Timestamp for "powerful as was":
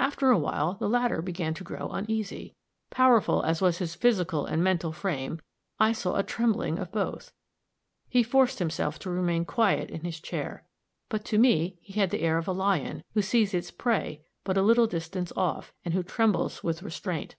2.90-3.78